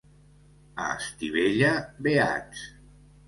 [0.85, 1.71] A Estivella,
[2.07, 2.65] beats.